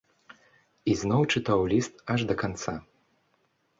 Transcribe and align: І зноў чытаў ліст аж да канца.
І 0.93 0.95
зноў 1.01 1.21
чытаў 1.35 1.59
ліст 1.75 1.93
аж 2.15 2.19
да 2.33 2.39
канца. 2.43 2.73